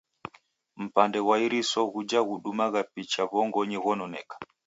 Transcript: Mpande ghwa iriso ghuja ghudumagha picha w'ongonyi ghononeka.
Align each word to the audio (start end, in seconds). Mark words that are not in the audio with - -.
Mpande 0.83 1.19
ghwa 1.21 1.35
iriso 1.45 1.79
ghuja 1.93 2.19
ghudumagha 2.27 2.81
picha 2.93 3.23
w'ongonyi 3.31 3.77
ghononeka. 3.83 4.35